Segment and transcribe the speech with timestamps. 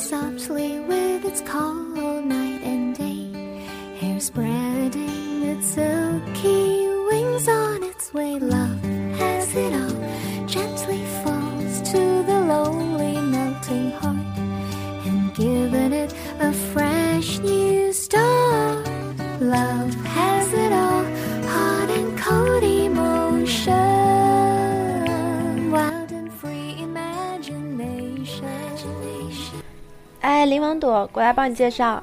[0.00, 3.66] softly with its call night and day,
[3.98, 7.79] hair spreading its silky wings on.
[30.46, 32.02] 林王朵，过来帮你介绍。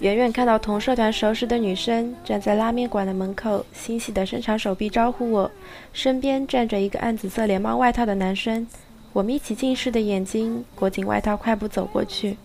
[0.00, 5.50] 远远看到同社团熟识的女生站在拉面馆的门口，欣喜地伸长手臂招呼我。
[5.92, 8.66] 身边站着一个暗紫色连帽外套的男生，
[9.12, 12.38] 我眯起近视的眼睛，裹紧外套，快步走过去。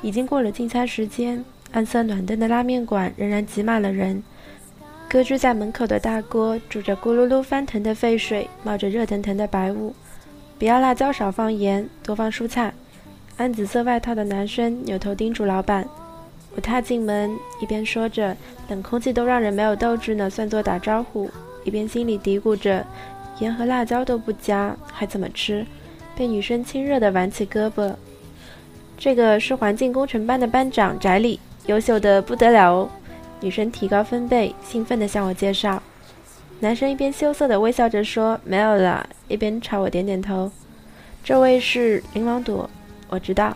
[0.00, 4.20] 已经过了进餐时间，暗色暖灯的拉面馆仍然挤满了人。
[5.08, 9.94] 搁置在门口的大锅煮着咕噜噜翻腾的沸水，冒着热腾腾的白雾。
[10.58, 12.74] 不要辣椒，少放盐，多放蔬菜。
[13.42, 15.84] 暗紫色外套的男生扭头叮嘱老板。
[16.54, 18.36] 我踏进门，一边说着
[18.70, 21.28] “冷空气都让人没有斗志呢”，算作打招呼，
[21.64, 22.86] 一边心里嘀咕着
[23.40, 25.66] ：“盐和辣椒都不加，还怎么吃？”
[26.16, 27.92] 被女生亲热地挽起胳膊。
[28.96, 32.88] 这个是环境工程班的班长翟里，优秀的不得了哦。
[33.40, 35.82] 女生提高分贝，兴奋地向我介绍。
[36.60, 40.48] 男生一边羞涩地微笑着说：“没有啦”，一边朝我点点头。
[41.24, 42.70] 这位是林王朵，
[43.12, 43.54] 我知道。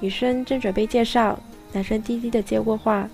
[0.00, 1.38] 女生正准备介绍。
[1.74, 3.08] 男生低低的接过话：“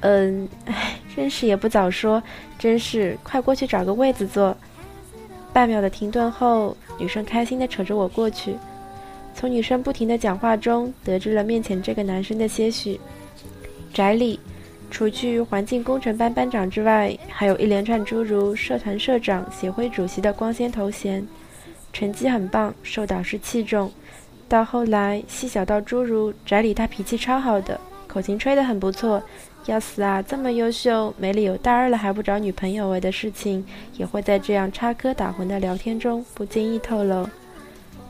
[0.00, 2.20] 嗯，哎，真是也不早说，
[2.58, 4.56] 真是快过去找个位子坐。”
[5.54, 8.56] 半秒的停顿后，女生开心的扯着我过去。
[9.32, 12.98] 从女生不停的讲话中，得知了面前这个男生的些许。
[13.94, 14.40] 宅里，
[14.90, 21.24] 除去环境工程班班长之外，还有一连串诸如社团社长、协会主席的光鲜头衔，
[21.92, 23.88] 成绩很棒，受导师器重。
[24.48, 29.22] 到后来，细小到诸如翟里，他脾气超好的，口琴吹得很不错。
[29.66, 33.62] 要死啊，这么优秀，没理由大二了还不找女朋友哎的事情，
[33.98, 37.28] 也会在这样插科打诨的聊天中不经意透露。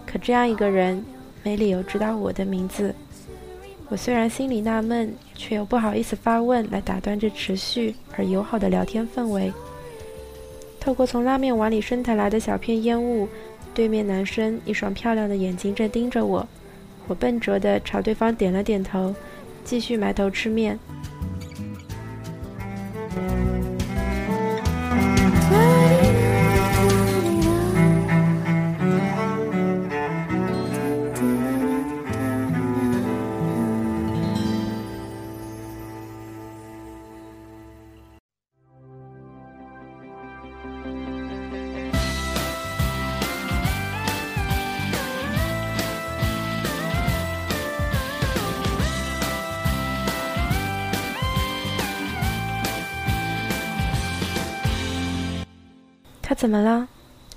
[0.07, 1.05] 可这样一个人，
[1.43, 2.95] 没理由知道我的名字。
[3.89, 9.53] 我虽然心里纳闷，却又不好意思发问，来打断这持续而友好的聊天氛围。
[10.79, 13.27] 透过从拉面碗里升腾来的小片烟雾。
[13.79, 16.45] 对面男生一双漂亮的眼睛正盯着我，
[17.07, 19.15] 我笨拙地朝对方点了点头，
[19.63, 20.77] 继续埋头吃面。
[56.29, 56.87] 他怎么了？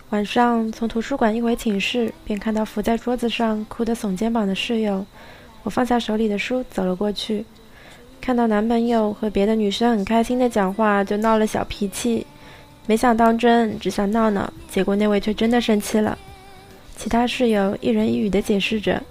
[0.10, 5.06] 晚上从图书馆一回寝室，便看到伏在桌子上哭得耸肩膀的室友。
[5.64, 7.46] 我放下手里的书，走了过去，
[8.20, 12.28] 看到男朋友和别的女生很开心的讲话，就闹了小脾气。
[12.86, 16.18] 没想当真，只想闹闹，结果那位却真的生气了。
[16.98, 19.02] 其他室友一人一语的解释着：“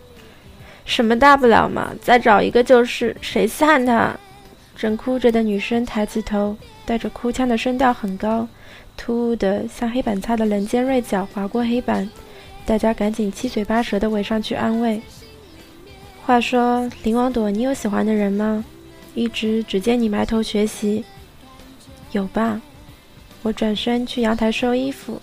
[0.85, 4.15] 什么大不了嘛，再找一个就是，谁稀罕他？”
[4.77, 6.55] 正哭着的女生抬起头，
[6.85, 8.47] 带着哭腔的声调很高。
[9.03, 12.07] 突兀的，像黑板擦的棱尖锐角划过黑板，
[12.67, 15.01] 大家赶紧七嘴八舌的围上去安慰。
[16.27, 18.63] 话说，林王朵，你有喜欢的人吗？
[19.15, 21.03] 一直只见你埋头学习。
[22.13, 22.61] 有吧？
[23.43, 25.19] 我转身去阳台收衣服，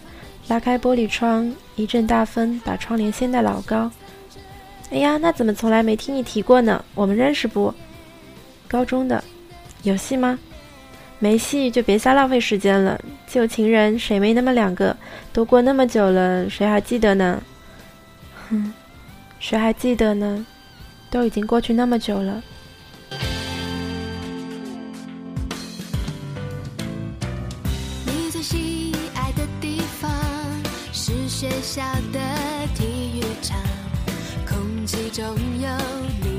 [0.47, 3.91] 拉开玻璃窗，一阵大风把窗帘掀得老高。
[4.89, 6.83] 哎呀，那怎么从来没听你提过呢？
[6.95, 7.71] 我们认识不？
[8.67, 9.23] 高中的，
[9.83, 10.39] 有戏吗？
[11.19, 12.99] 没戏就别瞎浪费时间了。
[13.25, 14.95] 旧情人谁没那么两个？
[15.33, 17.41] 都过那么久了，谁还记得呢？
[18.49, 18.73] 哼，
[19.39, 20.45] 谁还记得呢？
[21.09, 22.43] 都已经过去那么久了。
[28.29, 30.11] 最喜爱的地方
[30.93, 31.81] 是学校
[32.13, 32.19] 的
[32.75, 33.57] 体育场，
[34.47, 35.25] 空气中
[35.59, 35.67] 有
[36.21, 36.36] 你。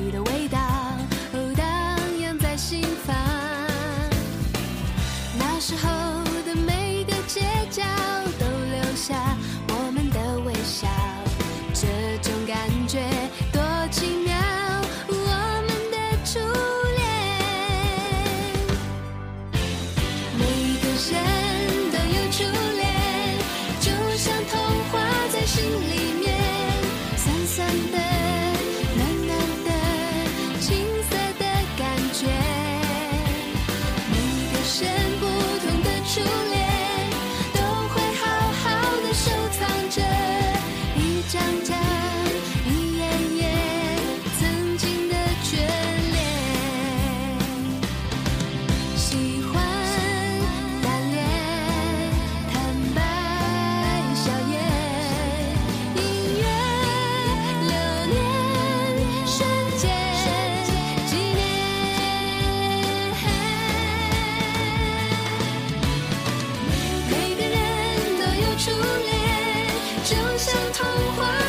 [70.79, 70.87] 童
[71.17, 71.48] 话。